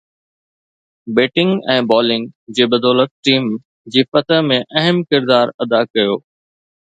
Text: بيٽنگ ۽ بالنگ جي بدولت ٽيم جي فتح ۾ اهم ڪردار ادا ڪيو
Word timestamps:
بيٽنگ 1.17 1.51
۽ 1.73 1.75
بالنگ 1.91 2.31
جي 2.59 2.67
بدولت 2.71 3.13
ٽيم 3.29 3.45
جي 3.97 4.05
فتح 4.17 4.43
۾ 4.53 4.59
اهم 4.83 5.05
ڪردار 5.13 5.55
ادا 5.67 5.85
ڪيو 5.93 6.19